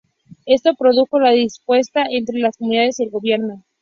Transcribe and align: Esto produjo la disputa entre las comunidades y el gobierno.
Esto 0.47 0.73
produjo 0.73 1.19
la 1.19 1.29
disputa 1.29 2.07
entre 2.09 2.39
las 2.39 2.57
comunidades 2.57 2.99
y 2.99 3.03
el 3.03 3.11
gobierno. 3.11 3.63